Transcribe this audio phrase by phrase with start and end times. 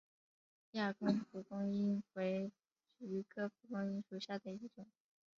[0.71, 2.51] 亚东蒲公英为
[2.97, 4.87] 菊科蒲公英属下的一个种。